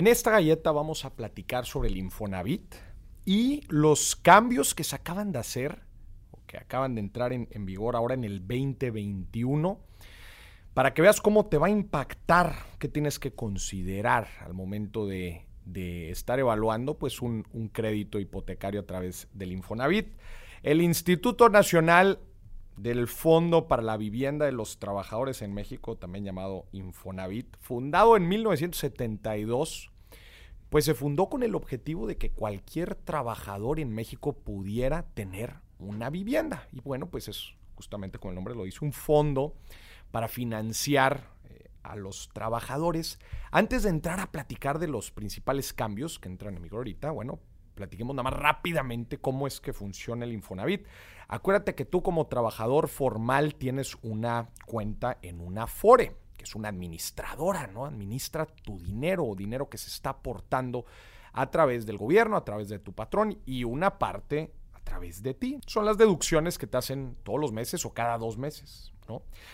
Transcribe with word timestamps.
En 0.00 0.06
esta 0.06 0.30
galleta 0.30 0.72
vamos 0.72 1.04
a 1.04 1.14
platicar 1.14 1.66
sobre 1.66 1.90
el 1.90 1.98
Infonavit 1.98 2.74
y 3.26 3.60
los 3.68 4.16
cambios 4.16 4.74
que 4.74 4.82
se 4.82 4.96
acaban 4.96 5.30
de 5.30 5.40
hacer, 5.40 5.82
o 6.30 6.38
que 6.46 6.56
acaban 6.56 6.94
de 6.94 7.02
entrar 7.02 7.34
en, 7.34 7.66
vigor 7.66 7.96
ahora 7.96 8.14
en 8.14 8.24
el 8.24 8.40
2021 8.40 9.78
para 10.72 10.94
que 10.94 11.02
veas 11.02 11.20
cómo 11.20 11.44
te 11.50 11.58
va 11.58 11.66
a 11.66 11.70
impactar, 11.70 12.54
qué 12.78 12.88
tienes 12.88 13.18
que 13.18 13.34
considerar 13.34 14.28
al 14.40 14.54
momento 14.54 15.06
de, 15.06 15.44
estar 16.10 16.38
evaluando 16.38 16.96
pues 16.96 17.20
un, 17.20 17.46
un, 17.52 17.68
crédito 17.68 18.18
hipotecario 18.18 18.80
a 18.80 18.86
través 18.86 19.28
del 19.34 19.52
Infonavit. 19.52 20.14
El 20.62 20.80
Instituto 20.80 21.50
Nacional 21.50 22.20
del 22.78 23.06
Fondo 23.06 23.68
para 23.68 23.82
la 23.82 23.98
Vivienda 23.98 24.46
de 24.46 24.52
los 24.52 24.78
Trabajadores 24.78 25.42
en 25.42 25.52
México, 25.52 25.96
también 25.96 26.24
llamado 26.24 26.64
Infonavit, 26.72 27.54
fundado 27.58 28.16
en 28.16 28.26
1972, 28.28 29.89
pues 30.70 30.84
se 30.84 30.94
fundó 30.94 31.28
con 31.28 31.42
el 31.42 31.54
objetivo 31.54 32.06
de 32.06 32.16
que 32.16 32.30
cualquier 32.30 32.94
trabajador 32.94 33.80
en 33.80 33.92
México 33.92 34.32
pudiera 34.32 35.02
tener 35.14 35.56
una 35.78 36.10
vivienda. 36.10 36.68
Y 36.72 36.80
bueno, 36.80 37.10
pues 37.10 37.28
es 37.28 37.54
justamente 37.74 38.18
como 38.18 38.30
el 38.30 38.36
nombre 38.36 38.54
lo 38.54 38.64
dice, 38.64 38.84
un 38.84 38.92
fondo 38.92 39.54
para 40.10 40.28
financiar 40.28 41.34
eh, 41.48 41.70
a 41.82 41.96
los 41.96 42.28
trabajadores. 42.32 43.18
Antes 43.50 43.82
de 43.82 43.90
entrar 43.90 44.20
a 44.20 44.30
platicar 44.30 44.78
de 44.78 44.86
los 44.86 45.10
principales 45.10 45.72
cambios 45.72 46.18
que 46.18 46.28
entran 46.28 46.56
en 46.56 46.62
vigor 46.62 46.78
ahorita, 46.78 47.10
bueno, 47.10 47.40
platiquemos 47.74 48.14
nada 48.14 48.30
más 48.30 48.38
rápidamente 48.38 49.18
cómo 49.18 49.46
es 49.46 49.60
que 49.60 49.72
funciona 49.72 50.24
el 50.24 50.32
Infonavit. 50.32 50.86
Acuérdate 51.26 51.74
que 51.74 51.84
tú 51.84 52.02
como 52.02 52.26
trabajador 52.26 52.88
formal 52.88 53.54
tienes 53.54 53.96
una 54.02 54.50
cuenta 54.66 55.18
en 55.22 55.40
una 55.40 55.66
FORE, 55.66 56.16
que 56.40 56.44
es 56.44 56.54
una 56.54 56.70
administradora, 56.70 57.66
¿no? 57.66 57.84
Administra 57.84 58.46
tu 58.46 58.78
dinero 58.78 59.26
o 59.26 59.36
dinero 59.36 59.68
que 59.68 59.76
se 59.76 59.88
está 59.88 60.08
aportando 60.08 60.86
a 61.34 61.50
través 61.50 61.84
del 61.84 61.98
gobierno, 61.98 62.34
a 62.34 62.46
través 62.46 62.70
de 62.70 62.78
tu 62.78 62.94
patrón 62.94 63.38
y 63.44 63.64
una 63.64 63.98
parte 63.98 64.54
a 64.72 64.80
través 64.80 65.22
de 65.22 65.34
ti. 65.34 65.60
Son 65.66 65.84
las 65.84 65.98
deducciones 65.98 66.56
que 66.56 66.66
te 66.66 66.78
hacen 66.78 67.18
todos 67.24 67.38
los 67.38 67.52
meses 67.52 67.84
o 67.84 67.92
cada 67.92 68.16
dos 68.16 68.38
meses. 68.38 68.94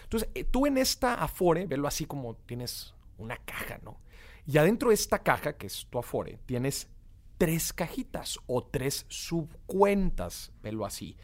Entonces, 0.05 0.29
eh, 0.35 0.45
tú 0.45 0.67
en 0.67 0.79
esta 0.79 1.15
Afore, 1.15 1.67
velo 1.67 1.89
así 1.89 2.05
como 2.05 2.37
tienes 2.37 2.95
una 3.19 3.37
caja, 3.39 3.81
¿no? 3.83 3.99
Y 4.47 4.59
adentro 4.59 4.91
de 4.91 4.95
esta 4.95 5.25
caja, 5.25 5.55
que 5.55 5.67
es 5.67 5.89
tu 5.91 5.99
Afore, 5.99 6.39
tienes 6.47 6.89
tres 7.37 7.73
cajitas 7.73 8.39
o 8.47 8.63
tres 8.63 9.07
subcuentas, 9.09 10.53
velo 10.63 10.87
así. 10.87 11.17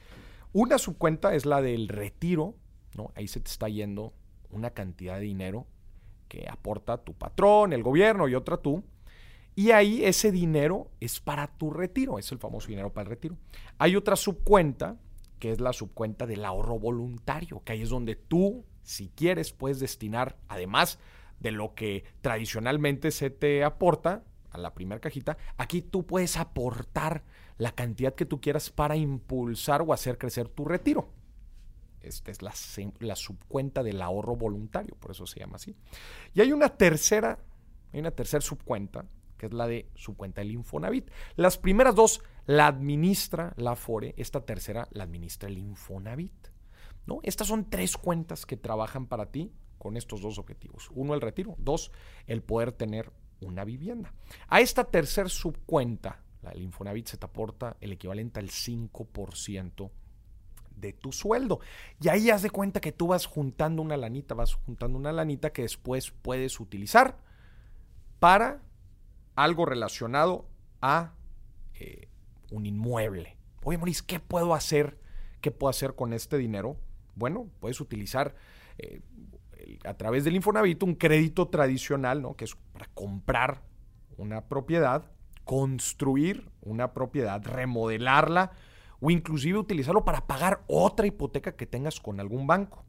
Una 0.53 0.79
subcuenta 0.79 1.37
es 1.37 1.47
la 1.47 1.63
del 1.63 1.87
retiro, 1.87 2.57
¿no? 2.97 3.13
Ahí 3.15 3.29
se 3.29 3.39
te 3.39 3.49
está 3.49 3.69
yendo 3.69 4.13
una 4.53 4.71
cantidad 4.71 5.17
de 5.17 5.23
dinero 5.23 5.67
que 6.29 6.47
aporta 6.49 6.99
tu 6.99 7.15
patrón, 7.15 7.73
el 7.73 7.83
gobierno 7.83 8.29
y 8.29 8.35
otra 8.35 8.57
tú. 8.57 8.85
Y 9.55 9.73
ahí 9.73 10.05
ese 10.05 10.33
dinero 10.33 10.91
es 11.01 11.21
para 11.21 11.47
tu 11.47 11.71
retiro, 11.71 12.19
es 12.19 12.33
el 12.33 12.39
famoso 12.39 12.69
dinero 12.69 12.93
para 12.93 13.05
el 13.05 13.11
retiro. 13.11 13.37
Hay 13.79 13.97
otra 13.97 14.17
subcuenta 14.17 14.97
que 15.39 15.51
es 15.51 15.61
la 15.61 15.73
subcuenta 15.73 16.27
del 16.27 16.45
ahorro 16.45 16.79
voluntario, 16.79 17.63
que 17.65 17.73
ahí 17.73 17.83
es 17.83 17.89
donde 17.89 18.15
tú, 18.15 18.65
si 18.85 19.09
quieres, 19.09 19.53
puedes 19.53 19.81
destinar, 19.81 20.37
además 20.47 21.01
de 21.41 21.51
lo 21.51 21.75
que 21.75 22.05
tradicionalmente 22.21 23.11
se 23.11 23.29
te 23.29 23.65
aporta 23.65 24.23
a 24.51 24.59
la 24.59 24.73
primera 24.73 25.01
cajita, 25.01 25.37
aquí 25.57 25.83
tú 25.83 26.07
puedes 26.07 26.37
aportar 26.37 27.25
la 27.59 27.73
cantidad 27.73 28.15
que 28.15 28.25
tú 28.25 28.41
quieras 28.41 28.71
para 28.71 28.97
impulsar 28.97 29.83
o 29.83 29.93
hacer 29.93 30.17
crecer 30.17 30.49
tu 30.49 30.65
retiro. 30.65 31.09
Esta 32.03 32.31
es 32.31 32.43
la, 32.43 33.17
subcuenta 33.17 33.83
del 33.83 34.03
ahorro 34.03 34.37
voluntario, 34.37 34.97
por 34.97 35.13
eso 35.13 35.27
se 35.27 35.41
llama 35.41 35.57
así. 35.57 35.75
Y 36.35 36.41
hay 36.41 36.53
una 36.53 36.69
tercera, 36.71 37.39
hay 37.93 38.01
una 38.01 38.11
tercera 38.11 38.41
subcuenta 38.41 39.07
que 39.37 39.47
es 39.47 39.53
la 39.53 39.67
de 39.67 39.91
su 39.97 40.17
cuenta 40.17 40.41
del 40.41 40.53
Infonavit. 40.53 41.11
Las 41.35 41.59
primeras 41.59 41.97
dos 41.97 42.23
la 42.47 42.69
administra 42.69 43.53
la 43.57 43.73
Afore, 43.73 44.15
esta 44.17 44.45
tercera 44.45 44.87
la 44.93 45.03
administra 45.03 45.49
el 45.49 45.59
Infonavit. 45.59 46.49
¿no? 47.07 47.19
Estas 47.25 47.49
son 47.49 47.69
tres 47.69 47.97
cuentas 47.97 48.47
que 48.47 48.57
trabajan 48.57 49.07
para 49.07 49.27
ti 49.27 49.53
con 49.79 49.97
estos 49.97 50.21
dos 50.21 50.39
objetivos. 50.39 50.91
Uno, 50.95 51.15
el 51.15 51.21
retiro. 51.21 51.57
Dos, 51.59 51.91
el 52.29 52.43
poder 52.43 52.71
tener 52.71 53.11
una 53.41 53.65
vivienda. 53.65 54.15
A 54.47 54.61
esta 54.61 54.85
tercera 54.85 55.29
subcuenta, 55.29 56.23
la 56.43 56.57
Infonavit, 56.57 57.09
se 57.09 57.17
te 57.17 57.27
aporta 57.27 57.77
el 57.81 57.91
equivalente 57.91 58.39
al 58.39 58.49
5% 58.49 59.91
de 60.83 60.93
tu 60.93 61.13
sueldo. 61.13 61.61
Y 62.01 62.09
ahí 62.09 62.29
haz 62.29 62.43
de 62.43 62.51
cuenta 62.51 62.81
que 62.81 62.93
tú 62.93 63.07
vas 63.07 63.25
juntando 63.25 63.81
una 63.81 63.97
lanita, 63.97 64.35
vas 64.35 64.55
juntando 64.55 64.99
una 64.99 65.13
lanita 65.13 65.53
que 65.53 65.63
después 65.63 66.11
puedes 66.11 66.61
utilizar 66.61 67.17
para 68.19 68.61
algo 69.35 69.65
relacionado 69.65 70.47
a 70.83 71.15
eh, 71.75 72.09
un 72.51 72.67
inmueble. 72.67 73.39
Oye, 73.65 73.79
Maurice, 73.79 74.03
¿qué 74.07 74.21
puedo 74.21 74.55
hacer? 74.55 74.99
¿Qué 75.41 75.51
puedo 75.51 75.71
hacer 75.71 75.95
con 75.95 76.13
este 76.13 76.37
dinero? 76.37 76.77
Bueno, 77.15 77.49
puedes 77.61 77.81
utilizar 77.81 78.35
eh, 78.79 79.01
a 79.85 79.95
través 79.95 80.25
del 80.25 80.37
Infonavit 80.37 80.83
un 80.83 80.97
crédito 80.97 81.49
tradicional, 81.49 82.21
¿no? 82.21 82.35
Que 82.35 82.45
es 82.45 82.57
para 82.73 82.87
comprar 82.95 83.63
una 84.17 84.49
propiedad, 84.49 85.11
construir 85.45 86.51
una 86.61 86.93
propiedad, 86.93 87.43
remodelarla 87.45 88.53
o 89.03 89.11
inclusive 89.11 89.59
utilizarlo 89.59 90.05
para 90.05 90.27
pagar 90.29 90.63
otra 90.69 91.09
hipoteca 91.09 91.57
que 91.57 91.67
tengas 91.67 92.01
con 92.01 92.21
algún 92.21 92.47
banco. 92.47 92.85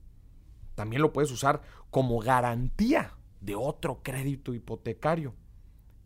También 0.76 1.02
lo 1.02 1.12
puedes 1.12 1.32
usar 1.32 1.64
como 1.90 2.20
garantía 2.20 3.18
de 3.42 3.56
otro 3.56 4.04
crédito 4.04 4.54
hipotecario. 4.54 5.34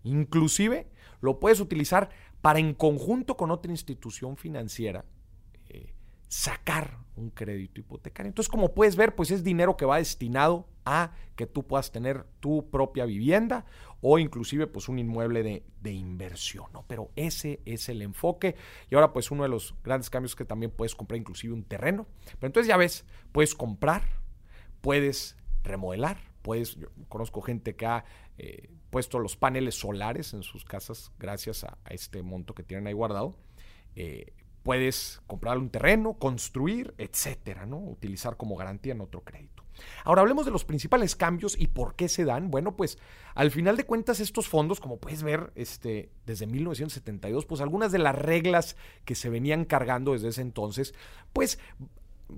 Inclusive 0.04 0.90
lo 1.20 1.42
puedes 1.42 1.60
utilizar 1.60 2.10
para 2.42 2.60
en 2.60 2.74
conjunto 2.74 3.36
con 3.36 3.52
otra 3.52 3.70
institución 3.70 4.38
financiera 4.38 5.04
eh, 5.68 5.94
sacar 6.30 7.00
un 7.18 7.30
crédito 7.30 7.82
hipotecario. 7.82 8.30
Entonces, 8.30 8.50
como 8.50 8.74
puedes 8.74 8.96
ver, 8.96 9.14
pues 9.14 9.30
es 9.30 9.44
dinero 9.44 9.76
que 9.76 9.86
va 9.86 9.98
destinado 9.98 10.70
a 10.88 11.12
que 11.36 11.46
tú 11.46 11.68
puedas 11.68 11.92
tener 11.92 12.26
tu 12.40 12.70
propia 12.70 13.06
vivienda 13.06 13.66
o 14.02 14.20
inclusive 14.20 14.68
pues 14.68 14.90
un 14.90 15.00
inmueble 15.00 15.44
de, 15.44 15.92
inversión, 15.92 16.66
¿no? 16.74 16.84
Pero 16.88 17.12
ese 17.16 17.62
es 17.66 17.88
el 17.88 18.02
enfoque. 18.02 18.56
Y 18.90 18.96
ahora 18.96 19.14
pues 19.14 19.32
uno 19.32 19.44
de 19.44 19.50
los 19.50 19.74
grandes 19.84 20.10
cambios 20.10 20.32
es 20.32 20.36
que 20.36 20.46
también 20.46 20.72
puedes 20.72 20.96
comprar 20.96 21.18
inclusive 21.18 21.54
un 21.54 21.64
terreno. 21.64 22.08
Pero 22.26 22.48
entonces 22.48 22.68
ya 22.68 22.76
ves, 22.76 23.06
puedes 23.32 23.56
comprar, 23.56 24.04
puedes 24.82 25.38
remodelar, 25.64 26.18
puedes, 26.42 26.76
yo 26.76 26.90
conozco 27.08 27.42
gente 27.42 27.76
que 27.76 27.86
ha 27.86 28.06
eh, 28.38 28.70
puesto 28.90 29.20
los 29.20 29.38
paneles 29.38 29.76
solares 29.76 30.34
en 30.34 30.44
sus 30.44 30.66
casas 30.66 31.12
gracias 31.20 31.64
a, 31.64 31.78
este 31.90 32.22
monto 32.22 32.54
que 32.54 32.64
tienen 32.64 32.88
ahí 32.88 32.94
guardado. 32.94 33.38
Eh, 33.96 34.34
puedes 34.68 35.22
comprar 35.28 35.58
un 35.60 35.70
terreno, 35.70 36.16
construir, 36.16 36.94
etcétera, 36.98 37.66
¿no? 37.66 37.78
Utilizar 37.78 38.36
como 38.36 38.58
garantía 38.58 38.92
en 38.92 39.00
otro 39.00 39.22
crédito. 39.22 39.64
Ahora 40.04 40.24
hablemos 40.24 40.46
de 40.46 40.52
los 40.52 40.66
principales 40.66 41.16
cambios 41.16 41.56
y 41.58 41.68
por 41.68 41.96
qué 41.96 42.10
se 42.10 42.26
dan. 42.26 42.52
Bueno, 42.52 42.76
pues 42.76 42.98
al 43.34 43.50
final 43.50 43.78
de 43.78 43.86
cuentas 43.86 44.20
estos 44.20 44.50
fondos, 44.50 44.82
como 44.82 44.98
puedes 44.98 45.24
ver, 45.24 45.54
este, 45.56 46.12
desde 46.26 46.48
1972, 46.48 47.46
pues 47.46 47.62
algunas 47.62 47.94
de 47.94 48.00
las 48.00 48.14
reglas 48.14 48.76
que 49.06 49.16
se 49.16 49.30
venían 49.30 49.64
cargando 49.64 50.12
desde 50.12 50.28
ese 50.28 50.42
entonces, 50.42 50.94
pues 51.32 51.60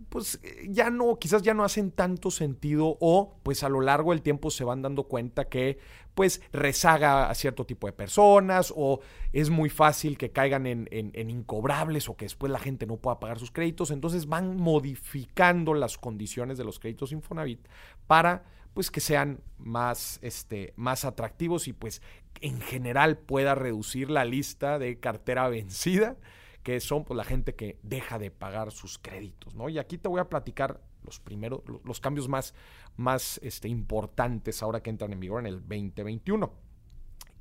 pues 0.10 0.40
eh, 0.44 0.68
ya 0.70 0.90
no, 0.90 1.18
quizás 1.18 1.42
ya 1.42 1.54
no 1.54 1.64
hacen 1.64 1.92
tanto 1.92 2.32
sentido 2.32 2.98
o 3.00 3.38
pues 3.44 3.64
a 3.64 3.70
lo 3.70 3.82
largo 3.82 4.12
del 4.12 4.22
tiempo 4.22 4.52
se 4.52 4.64
van 4.64 4.82
dando 4.82 5.04
cuenta 5.04 5.50
que 5.50 5.80
pues 6.14 6.42
rezaga 6.52 7.30
a 7.30 7.36
cierto 7.36 7.66
tipo 7.66 7.88
de 7.88 7.94
personas 7.94 8.74
o 8.76 9.00
es 9.32 9.50
muy 9.50 9.70
fácil 9.70 10.18
que 10.18 10.32
caigan 10.32 10.68
en, 10.68 10.88
en, 10.92 11.30
incobrables 11.30 12.10
o 12.10 12.18
que 12.18 12.26
después 12.26 12.52
la 12.52 12.60
gente 12.60 12.86
no 12.86 12.98
pueda 12.98 13.20
pagar 13.20 13.40
sus 13.40 13.52
créditos. 13.52 13.90
Entonces 13.90 14.28
van 14.28 14.58
modificando 14.58 15.74
las 15.74 15.98
condiciones 15.98 16.58
de 16.58 16.66
los 16.66 16.78
créditos 16.80 17.12
Infonavit 17.12 17.66
para 18.06 18.44
pues 18.74 18.92
que 18.92 19.00
sean 19.00 19.40
más, 19.58 20.20
este, 20.22 20.74
más 20.76 21.06
atractivos 21.06 21.68
y 21.68 21.74
pues 21.74 22.02
en 22.42 22.62
general 22.62 23.18
pueda 23.18 23.56
reducir 23.56 24.10
la 24.10 24.26
lista 24.26 24.78
de 24.78 25.00
cartera 25.00 25.48
vencida 25.48 26.18
que 26.64 26.80
son 26.80 27.04
pues, 27.04 27.18
la 27.18 27.24
gente 27.24 27.56
que 27.56 27.80
deja 27.84 28.20
de 28.20 28.32
pagar 28.32 28.72
sus 28.72 28.98
créditos, 28.98 29.56
¿no? 29.56 29.70
Y 29.70 29.80
aquí 29.80 29.98
te 29.98 30.08
voy 30.08 30.20
a 30.20 30.30
platicar 30.30 30.82
los 31.04 31.20
primeros, 31.20 31.62
los 31.84 32.00
cambios 32.00 32.28
más, 32.28 32.54
más 32.98 33.40
este, 33.44 33.68
importantes 33.68 34.62
ahora 34.62 34.82
que 34.82 34.90
entran 34.90 35.14
en 35.14 35.20
vigor 35.20 35.40
en 35.40 35.48
el 35.48 35.60
2021. 35.62 36.52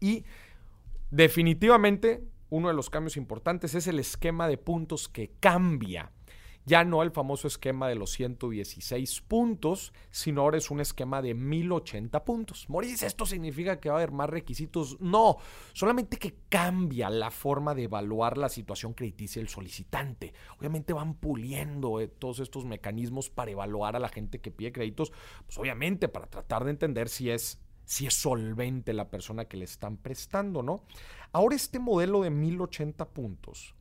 Y 0.01 0.25
definitivamente 1.11 2.23
uno 2.51 2.69
de 2.69 2.75
los 2.75 2.91
cambios 2.91 3.17
importantes 3.17 3.75
es 3.75 3.87
el 3.87 3.99
esquema 3.99 4.49
de 4.49 4.59
puntos 4.59 5.09
que 5.09 5.33
cambia 5.41 6.13
ya 6.69 6.85
no 6.85 7.03
el 7.03 7.11
famoso 7.11 7.49
esquema 7.49 7.89
de 7.89 7.95
los 7.95 8.11
116 8.13 9.23
puntos, 9.23 9.95
sino 10.11 10.43
ahora 10.43 10.59
es 10.59 10.71
un 10.71 10.81
esquema 10.81 11.23
de 11.23 11.33
1080 11.33 12.25
puntos. 12.25 12.69
Moris, 12.69 13.03
¿esto 13.03 13.25
significa 13.25 13.81
que 13.81 13.89
va 13.89 13.97
a 13.97 13.99
haber 13.99 14.13
más 14.13 14.29
requisitos? 14.29 15.01
No, 15.01 15.39
solamente 15.73 16.19
que 16.19 16.37
cambia 16.51 17.09
la 17.09 17.31
forma 17.31 17.75
de 17.75 17.85
evaluar 17.85 18.37
la 18.37 18.51
situación 18.51 18.93
crediticia 18.93 19.41
del 19.41 19.49
solicitante. 19.49 20.35
Obviamente 20.59 20.93
van 20.93 21.15
puliendo 21.15 22.01
eh, 22.01 22.09
todos 22.09 22.41
estos 22.41 22.67
mecanismos 22.67 23.31
para 23.31 23.51
evaluar 23.51 23.97
a 23.97 24.01
la 24.01 24.11
gente 24.11 24.41
que 24.41 24.51
pide 24.51 24.71
créditos, 24.71 25.11
pues 25.47 25.57
obviamente 25.57 26.09
para 26.09 26.27
tratar 26.27 26.65
de 26.65 26.71
entender 26.71 27.09
si 27.09 27.31
es 27.31 27.61
si 27.87 28.07
es 28.07 28.13
solvente 28.13 28.93
la 28.93 29.09
persona 29.09 29.47
que 29.47 29.57
le 29.57 29.65
están 29.65 29.97
prestando, 29.97 30.63
¿no? 30.63 30.85
Ahora 31.33 31.57
este 31.57 31.79
modelo 31.79 32.21
de 32.21 32.29
1080 32.29 33.09
puntos 33.09 33.75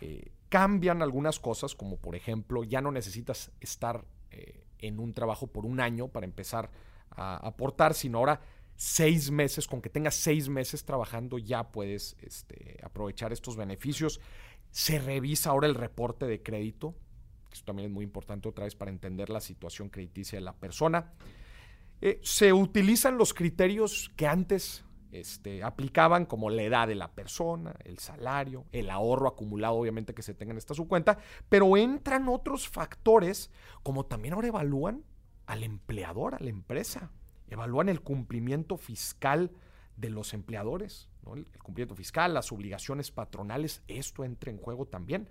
eh, 0.00 0.32
cambian 0.54 1.02
algunas 1.02 1.40
cosas, 1.40 1.74
como 1.74 1.96
por 1.96 2.14
ejemplo, 2.14 2.62
ya 2.62 2.80
no 2.80 2.92
necesitas 2.92 3.50
estar 3.60 4.04
eh, 4.30 4.62
en 4.78 5.00
un 5.00 5.12
trabajo 5.12 5.48
por 5.48 5.66
un 5.66 5.80
año 5.80 6.06
para 6.06 6.26
empezar 6.26 6.70
a 7.10 7.44
aportar, 7.44 7.92
sino 7.92 8.18
ahora 8.18 8.40
seis 8.76 9.32
meses, 9.32 9.66
con 9.66 9.82
que 9.82 9.90
tengas 9.90 10.14
seis 10.14 10.48
meses 10.48 10.84
trabajando 10.84 11.38
ya 11.38 11.72
puedes 11.72 12.16
este, 12.20 12.78
aprovechar 12.84 13.32
estos 13.32 13.56
beneficios. 13.56 14.20
Se 14.70 15.00
revisa 15.00 15.50
ahora 15.50 15.66
el 15.66 15.74
reporte 15.74 16.24
de 16.24 16.40
crédito, 16.40 16.94
que 17.48 17.54
eso 17.54 17.64
también 17.64 17.88
es 17.88 17.92
muy 17.92 18.04
importante 18.04 18.48
otra 18.48 18.62
vez 18.62 18.76
para 18.76 18.92
entender 18.92 19.30
la 19.30 19.40
situación 19.40 19.88
crediticia 19.88 20.38
de 20.38 20.44
la 20.44 20.54
persona. 20.54 21.14
Eh, 22.00 22.20
se 22.22 22.52
utilizan 22.52 23.18
los 23.18 23.34
criterios 23.34 24.12
que 24.14 24.28
antes 24.28 24.83
este, 25.20 25.62
aplicaban 25.62 26.26
como 26.26 26.50
la 26.50 26.62
edad 26.62 26.88
de 26.88 26.94
la 26.94 27.12
persona, 27.12 27.74
el 27.84 27.98
salario, 27.98 28.66
el 28.72 28.90
ahorro 28.90 29.28
acumulado 29.28 29.74
obviamente 29.74 30.14
que 30.14 30.22
se 30.22 30.34
tenga 30.34 30.52
en 30.52 30.58
esta 30.58 30.74
su 30.74 30.88
cuenta, 30.88 31.18
pero 31.48 31.76
entran 31.76 32.28
otros 32.28 32.68
factores 32.68 33.50
como 33.82 34.06
también 34.06 34.34
ahora 34.34 34.48
evalúan 34.48 35.04
al 35.46 35.62
empleador, 35.62 36.34
a 36.34 36.40
la 36.40 36.50
empresa 36.50 37.10
evalúan 37.48 37.88
el 37.88 38.00
cumplimiento 38.00 38.76
fiscal 38.76 39.52
de 39.96 40.10
los 40.10 40.34
empleadores, 40.34 41.08
el, 41.32 41.46
cumplimiento 41.62 41.94
fiscal, 41.94 42.34
las 42.34 42.52
obligaciones 42.52 43.10
patronales, 43.10 43.82
esto 43.88 44.24
entra 44.24 44.50
en 44.50 44.58
juego 44.58 44.86
también. 44.86 45.28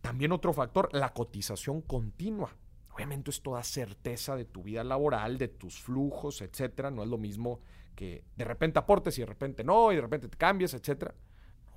También 0.00 0.32
otro 0.32 0.52
factor, 0.52 0.88
la 0.92 1.12
cotización 1.12 1.80
continua. 1.80 2.56
Obviamente 2.94 3.30
esto 3.30 3.52
da 3.52 3.62
certeza 3.62 4.36
de 4.36 4.44
tu 4.44 4.62
vida 4.62 4.84
laboral, 4.84 5.38
de 5.38 5.48
tus 5.48 5.80
flujos, 5.80 6.42
etcétera. 6.42 6.90
No 6.90 7.02
es 7.02 7.08
lo 7.08 7.18
mismo 7.18 7.60
que 7.94 8.24
de 8.36 8.44
repente 8.44 8.78
aportes 8.78 9.16
y 9.18 9.22
de 9.22 9.26
repente 9.26 9.64
no, 9.64 9.92
y 9.92 9.96
de 9.96 10.02
repente 10.02 10.28
te 10.28 10.36
cambies, 10.36 10.74
etcétera. 10.74 11.14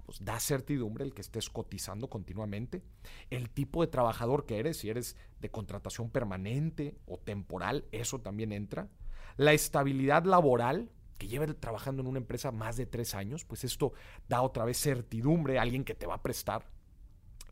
pues 0.05 0.23
da 0.23 0.39
certidumbre 0.39 1.03
el 1.03 1.13
que 1.13 1.21
estés 1.21 1.49
cotizando 1.49 2.09
continuamente. 2.09 2.81
El 3.29 3.49
tipo 3.49 3.81
de 3.81 3.87
trabajador 3.87 4.45
que 4.45 4.57
eres, 4.59 4.77
si 4.77 4.89
eres 4.89 5.17
de 5.41 5.51
contratación 5.51 6.09
permanente 6.09 6.95
o 7.05 7.17
temporal, 7.17 7.85
eso 7.91 8.19
también 8.19 8.53
entra. 8.53 8.87
La 9.35 9.53
estabilidad 9.53 10.23
laboral, 10.23 10.89
que 11.17 11.27
lleva 11.27 11.45
trabajando 11.47 12.01
en 12.01 12.07
una 12.07 12.19
empresa 12.19 12.51
más 12.51 12.77
de 12.77 12.85
tres 12.85 13.15
años, 13.15 13.43
pues 13.43 13.63
esto 13.63 13.91
da 14.29 14.41
otra 14.41 14.65
vez 14.65 14.77
certidumbre 14.79 15.59
a 15.59 15.63
alguien 15.63 15.83
que 15.83 15.95
te 15.95 16.07
va 16.07 16.15
a 16.15 16.21
prestar. 16.23 16.65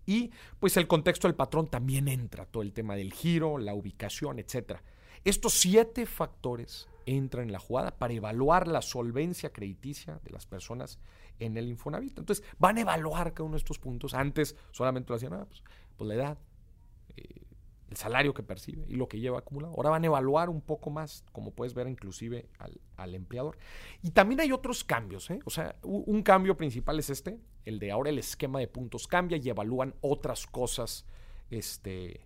Y 0.06 0.32
pues 0.60 0.78
el 0.78 0.88
contexto 0.88 1.28
del 1.28 1.36
patrón 1.36 1.68
también 1.68 2.08
entra, 2.08 2.46
todo 2.46 2.64
el 2.64 2.74
tema 2.74 2.96
del 2.96 3.12
giro, 3.12 3.58
la 3.58 3.74
ubicación, 3.74 4.40
etc. 4.40 4.80
Estos 5.26 5.54
siete 5.54 6.06
factores 6.06 6.88
entran 7.08 7.46
en 7.46 7.52
la 7.52 7.60
jugada 7.60 7.98
para 7.98 8.14
evaluar 8.14 8.68
la 8.68 8.84
solvencia 8.84 9.52
crediticia 9.52 10.20
de 10.24 10.30
las 10.30 10.46
personas 10.46 11.00
en 11.40 11.58
el 11.58 11.68
Infonavit. 11.68 12.18
Entonces 12.20 12.46
van 12.60 12.78
a 12.78 12.82
evaluar 12.82 13.34
cada 13.34 13.46
uno 13.46 13.56
de 13.56 13.60
estos 13.60 13.80
puntos. 13.80 14.14
Antes 14.14 14.56
solamente 14.72 15.10
lo 15.10 15.16
hacían, 15.16 15.34
ah, 15.34 15.46
pues, 15.48 15.64
pues, 15.98 16.08
la 16.08 16.14
edad, 16.14 16.38
eh, 17.18 17.42
el 17.90 17.98
salario 17.98 18.36
que 18.36 18.44
percibe 18.44 18.86
y 18.88 18.96
lo 18.96 19.08
que 19.08 19.20
lleva 19.20 19.40
acumulado. 19.40 19.74
Ahora 19.76 19.90
van 19.90 20.04
a 20.04 20.06
evaluar 20.06 20.50
un 20.50 20.62
poco 20.62 20.92
más, 20.92 21.24
como 21.32 21.50
puedes 21.52 21.74
ver 21.74 21.88
inclusive 21.88 22.48
al, 22.98 23.16
empleador. 23.16 23.58
Y 24.04 24.12
también 24.12 24.42
hay 24.42 24.52
otros 24.52 24.84
cambios, 24.84 25.32
¿eh? 25.32 25.40
o 25.46 25.50
sea, 25.50 25.76
un, 25.82 26.22
cambio 26.22 26.56
principal 26.56 27.00
es 27.00 27.10
este, 27.10 27.40
el 27.64 27.80
de 27.80 27.92
ahora 27.92 28.12
el 28.12 28.20
esquema 28.20 28.60
de 28.60 28.68
puntos 28.68 29.08
cambia 29.08 29.38
y 29.38 29.50
evalúan 29.50 29.96
otras 30.02 30.46
cosas 30.46 31.06
este, 31.50 32.22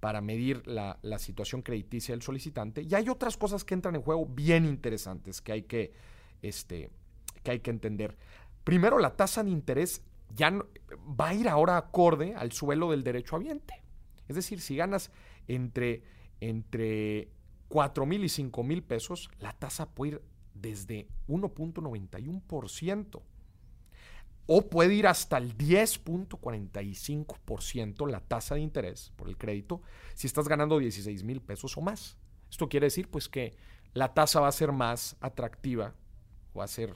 para 0.00 0.20
medir 0.20 0.66
la, 0.66 0.98
situación 1.18 1.62
crediticia 1.62 2.14
del 2.14 2.22
solicitante. 2.22 2.82
Y 2.82 2.94
hay 2.94 3.08
otras 3.08 3.36
cosas 3.36 3.64
que 3.64 3.74
entran 3.74 3.96
en 3.96 4.02
juego 4.02 4.26
bien 4.26 4.64
interesantes 4.64 5.40
que 5.40 5.52
hay 5.52 5.62
que, 5.62 5.92
este, 6.42 6.90
que, 7.42 7.50
hay 7.52 7.60
que 7.60 7.70
entender. 7.70 8.16
Primero, 8.64 8.98
la 8.98 9.16
tasa 9.16 9.42
de 9.42 9.50
interés 9.50 10.02
ya 10.34 10.52
va 10.52 11.28
a 11.28 11.34
ir 11.34 11.48
ahora 11.48 11.76
acorde 11.76 12.34
al 12.34 12.52
suelo 12.52 12.90
del 12.90 13.04
derecho 13.04 13.36
habiente. 13.36 13.82
Es 14.28 14.36
decir, 14.36 14.60
si 14.60 14.76
ganas 14.76 15.10
entre, 15.46 16.02
entre 16.40 17.30
4 17.68 18.06
mil 18.06 18.24
y 18.24 18.28
5 18.28 18.62
mil 18.62 18.82
pesos, 18.82 19.30
la 19.40 19.52
tasa 19.52 19.88
puede 19.90 20.12
ir 20.12 20.22
desde 20.54 21.08
1.91%. 21.28 23.22
O 24.46 24.68
puede 24.68 24.94
ir 24.94 25.08
hasta 25.08 25.38
el 25.38 25.58
10.45% 25.58 28.08
la 28.08 28.20
tasa 28.20 28.54
de 28.54 28.60
interés 28.60 29.12
por 29.16 29.28
el 29.28 29.36
crédito 29.36 29.82
si 30.14 30.28
estás 30.28 30.48
ganando 30.48 30.78
16 30.78 31.24
mil 31.24 31.40
pesos 31.40 31.76
o 31.76 31.80
más. 31.80 32.16
Esto 32.50 32.68
quiere 32.68 32.86
decir 32.86 33.10
pues 33.10 33.28
que 33.28 33.56
la 33.92 34.14
tasa 34.14 34.40
va 34.40 34.48
a 34.48 34.52
ser 34.52 34.72
más 34.72 35.16
atractiva 35.20 35.94
o 36.52 36.60
va 36.60 36.64
a 36.64 36.68
ser 36.68 36.94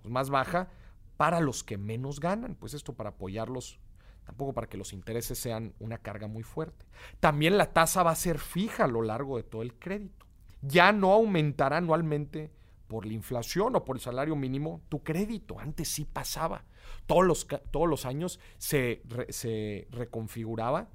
pues, 0.00 0.12
más 0.12 0.30
baja 0.30 0.70
para 1.16 1.40
los 1.40 1.62
que 1.62 1.78
menos 1.78 2.18
ganan. 2.18 2.56
Pues 2.56 2.74
esto 2.74 2.94
para 2.94 3.10
apoyarlos 3.10 3.78
tampoco 4.24 4.52
para 4.52 4.68
que 4.68 4.76
los 4.76 4.92
intereses 4.92 5.38
sean 5.38 5.74
una 5.78 5.98
carga 5.98 6.26
muy 6.26 6.42
fuerte. 6.42 6.84
También 7.20 7.58
la 7.58 7.72
tasa 7.72 8.02
va 8.02 8.10
a 8.10 8.16
ser 8.16 8.38
fija 8.38 8.84
a 8.84 8.88
lo 8.88 9.02
largo 9.02 9.36
de 9.36 9.44
todo 9.44 9.62
el 9.62 9.74
crédito. 9.74 10.26
Ya 10.62 10.92
no 10.92 11.12
aumentará 11.12 11.78
anualmente 11.78 12.50
por 12.92 13.06
la 13.06 13.14
inflación 13.14 13.74
o 13.74 13.86
por 13.86 13.96
el 13.96 14.02
salario 14.02 14.36
mínimo 14.36 14.82
tu 14.90 15.02
crédito. 15.02 15.58
Antes 15.58 15.88
sí 15.88 16.04
pasaba. 16.04 16.66
Todos 17.06 17.24
los, 17.24 17.46
todos 17.70 17.88
los 17.88 18.04
años 18.04 18.38
se, 18.58 19.02
se 19.30 19.88
reconfiguraba 19.90 20.90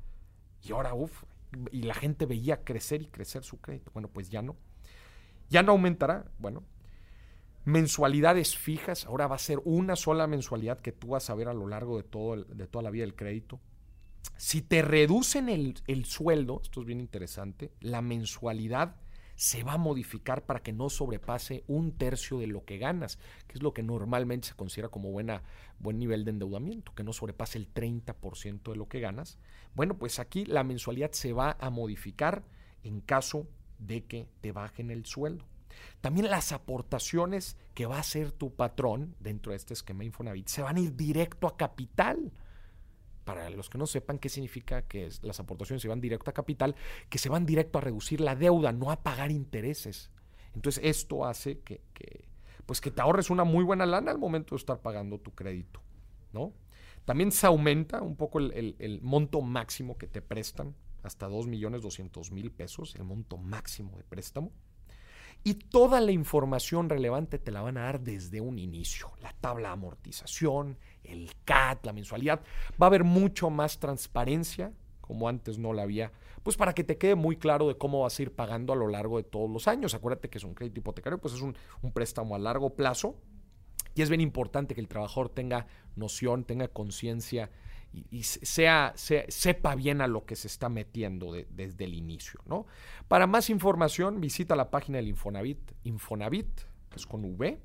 y 0.62 0.74
ahora, 0.74 0.94
uff, 0.94 1.24
y 1.72 1.82
la 1.82 1.96
gente 1.96 2.28
veía 2.28 2.64
crecer 2.64 3.02
y 3.02 3.08
crecer 3.08 3.44
su 3.44 3.60
crédito. 3.60 3.90
Bueno, 3.96 4.10
pues 4.10 4.30
ya 4.30 4.44
no. 4.44 4.56
Ya 5.50 5.64
no 5.64 5.72
aumentará. 5.72 6.30
Bueno, 6.38 6.64
mensualidades 7.66 8.56
fijas, 8.56 9.08
ahora 9.08 9.26
va 9.26 9.38
a 9.38 9.40
ser 9.40 9.60
una 9.66 9.96
sola 9.96 10.28
mensualidad 10.28 10.80
que 10.80 10.92
tú 10.92 11.08
vas 11.08 11.32
a 11.32 11.36
ver 11.36 11.48
a 11.48 11.54
lo 11.56 11.68
largo 11.68 11.98
de, 11.98 12.04
todo 12.04 12.36
de 12.36 12.68
toda 12.68 12.84
la 12.84 12.92
vida 12.92 13.06
del 13.06 13.16
crédito. 13.16 13.60
Si 14.36 14.62
te 14.62 14.84
reducen 14.84 15.50
el, 15.50 15.82
el, 15.88 16.06
sueldo, 16.06 16.62
esto 16.62 16.82
es 16.82 16.86
bien 16.86 17.00
interesante, 17.00 17.72
la 17.80 18.04
mensualidad 18.04 18.98
se 19.38 19.64
va 19.64 19.74
a 19.74 19.78
modificar 19.78 20.46
para 20.46 20.62
que 20.64 20.74
no 20.74 20.90
sobrepase 20.90 21.64
un 21.68 21.92
tercio 21.92 22.40
de 22.40 22.48
lo 22.48 22.66
que 22.66 22.80
ganas, 22.80 23.20
que 23.48 23.54
es 23.54 23.64
lo 23.64 23.72
que 23.72 23.84
normalmente 23.84 24.50
se 24.50 24.56
considera 24.56 24.90
como 24.90 25.12
buena, 25.12 25.44
buen 25.78 26.00
nivel 26.00 26.26
de 26.26 26.32
endeudamiento, 26.32 26.94
que 26.96 27.04
no 27.04 27.14
sobrepase 27.14 27.60
el 27.60 27.72
30% 27.72 28.72
de 28.72 28.76
lo 28.76 28.90
que 28.90 29.00
ganas. 29.00 29.38
Bueno, 29.76 29.96
pues 29.98 30.18
aquí 30.18 30.44
la 30.46 30.64
mensualidad 30.64 31.12
se 31.12 31.34
va 31.34 31.56
a 31.60 31.70
modificar 31.70 32.44
en 32.84 33.00
caso 33.00 33.48
de 33.78 34.06
que 34.06 34.28
te 34.42 34.52
bajen 34.52 34.90
el 34.90 35.06
sueldo. 35.06 35.46
También 36.02 36.32
las 36.32 36.52
aportaciones 36.52 37.58
que 37.76 37.86
va 37.86 37.98
a 37.98 38.02
hacer 38.02 38.32
tu 38.32 38.56
patrón 38.56 39.16
dentro 39.20 39.52
de 39.52 39.58
este 39.58 39.76
esquema 39.76 40.04
Infonavit 40.04 40.48
se 40.48 40.64
van 40.64 40.78
a 40.78 40.80
ir 40.80 40.96
directo 40.96 41.46
a 41.46 41.58
capital. 41.58 42.32
Para 43.28 43.50
los 43.50 43.70
que 43.70 43.78
no 43.78 43.86
sepan 43.88 44.20
qué 44.20 44.30
significa 44.30 44.84
que 44.84 45.10
las 45.22 45.42
aportaciones 45.42 45.82
se 45.82 45.90
van 45.90 46.00
directo 46.00 46.30
a 46.30 46.34
capital, 46.34 46.78
que 47.10 47.18
se 47.18 47.28
van 47.28 47.46
directo 47.46 47.78
a 47.78 47.82
reducir 47.82 48.22
la 48.22 48.38
deuda, 48.38 48.72
no 48.72 48.90
a 48.90 49.04
pagar 49.04 49.32
intereses. 49.32 50.12
Entonces 50.56 50.82
esto 50.86 51.26
hace 51.26 51.60
que, 51.60 51.82
pues 52.66 52.80
que 52.80 52.90
te 52.90 53.02
ahorres 53.02 53.30
una 53.30 53.44
muy 53.44 53.66
buena 53.66 53.86
lana 53.86 54.12
al 54.12 54.18
momento 54.18 54.56
de 54.56 54.60
estar 54.60 54.80
pagando 54.80 55.20
tu 55.20 55.36
crédito. 55.36 55.82
¿no? 56.32 56.54
También 57.04 57.34
se 57.34 57.48
aumenta 57.48 58.02
un 58.02 58.16
poco 58.16 58.40
el, 58.40 58.78
el 58.80 59.02
monto 59.02 59.42
máximo 59.42 59.98
que 59.98 60.08
te 60.08 60.22
prestan, 60.22 60.74
hasta 61.04 61.28
2.200.000 61.28 62.52
pesos, 62.52 62.96
el 62.96 63.04
monto 63.04 63.38
máximo 63.38 63.98
de 63.98 64.06
préstamo. 64.06 64.54
Y 65.48 65.54
toda 65.54 66.02
la 66.02 66.12
información 66.12 66.90
relevante 66.90 67.40
te 67.40 67.54
la 67.54 67.62
van 67.62 67.78
a 67.78 67.84
dar 67.84 68.02
desde 68.02 68.42
un 68.42 68.60
inicio. 68.60 69.14
La 69.22 69.32
tabla 69.32 69.70
de 69.70 69.74
amortización, 69.76 70.78
el 71.06 71.32
CAT, 71.46 71.86
la 71.86 71.94
mensualidad. 71.94 72.42
Va 72.72 72.88
a 72.88 72.90
haber 72.90 73.06
mucho 73.06 73.50
más 73.50 73.80
transparencia, 73.80 74.74
como 75.00 75.30
antes 75.30 75.58
no 75.58 75.72
la 75.72 75.84
había, 75.84 76.12
pues 76.44 76.58
para 76.58 76.74
que 76.74 76.84
te 76.84 76.98
quede 76.98 77.16
muy 77.16 77.38
claro 77.38 77.70
de 77.70 77.78
cómo 77.78 78.02
vas 78.02 78.20
a 78.20 78.24
ir 78.24 78.36
pagando 78.36 78.74
a 78.74 78.76
lo 78.76 78.90
largo 78.90 79.16
de 79.16 79.24
todos 79.24 79.50
los 79.50 79.70
años. 79.70 79.94
Acuérdate 79.94 80.30
que 80.30 80.38
es 80.38 80.44
un 80.44 80.54
crédito 80.54 80.82
hipotecario, 80.82 81.18
pues 81.18 81.34
es 81.34 81.40
un, 81.40 81.56
un 81.82 81.94
préstamo 81.94 82.36
a 82.36 82.40
largo 82.40 82.72
plazo. 82.72 83.16
Y 83.96 84.02
es 84.02 84.10
bien 84.10 84.20
importante 84.20 84.76
que 84.76 84.82
el 84.82 84.90
trabajador 84.90 85.30
tenga 85.30 85.68
noción, 85.96 86.44
tenga 86.44 86.68
conciencia 86.68 87.52
y, 87.94 88.24
sea, 88.24 88.94
sepa 88.96 89.76
bien 89.76 90.02
a 90.02 90.08
lo 90.08 90.26
que 90.26 90.36
se 90.36 90.48
está 90.48 90.70
metiendo 90.70 91.34
desde 91.50 91.86
el 91.86 91.94
inicio. 91.94 92.42
¿no? 92.46 92.66
Para 93.08 93.28
más 93.28 93.50
información, 93.50 94.20
visita 94.22 94.56
la 94.56 94.70
página 94.70 94.98
del 94.98 95.08
Infonavit, 95.08 95.60
Infonavit, 95.84 96.62
es 96.96 97.06
con 97.06 97.24
v.org.mx, 97.24 97.58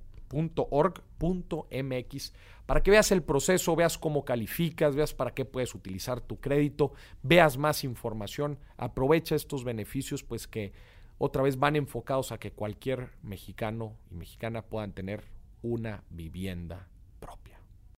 para 2.67 2.83
que 2.83 2.91
veas 2.91 3.12
el 3.12 3.23
proceso, 3.23 3.76
veas 3.76 3.99
cómo 3.99 4.25
calificas, 4.25 4.97
veas 4.97 5.14
para 5.14 5.35
qué 5.35 5.45
puedes 5.45 5.75
utilizar 5.75 6.21
tu 6.21 6.41
crédito, 6.41 6.93
veas 7.23 7.59
más 7.59 7.85
información, 7.85 8.59
aprovecha 8.76 9.35
estos 9.35 9.64
beneficios, 9.64 10.23
pues 10.23 10.47
que 10.47 10.73
otra 11.19 11.43
vez 11.43 11.59
van 11.59 11.76
enfocados 11.76 12.33
a 12.33 12.38
que 12.38 12.52
cualquier 12.52 13.11
mexicano 13.23 13.97
y 14.11 14.14
mexicana 14.14 14.62
puedan 14.62 14.93
tener 14.93 15.25
una 15.62 16.02
vivienda 16.11 16.88